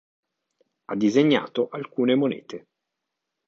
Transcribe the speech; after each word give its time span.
Ha 0.87 0.95
disegnato 0.95 1.67
alcune 1.69 2.15
monete. 2.15 2.65